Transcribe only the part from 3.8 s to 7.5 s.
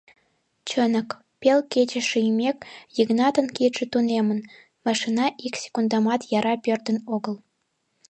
тунемын, машина ик секундымат яра пӧрдын огыл.